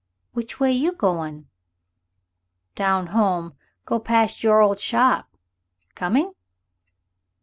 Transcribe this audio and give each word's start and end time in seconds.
"Which 0.33 0.59
way 0.59 0.71
you 0.71 0.93
goin'?" 0.93 1.47
"Down 2.73 3.05
home 3.05 3.53
go 3.85 3.99
past 3.99 4.43
your 4.43 4.59
old 4.59 4.79
shop. 4.79 5.29
Coming?" 5.93 6.33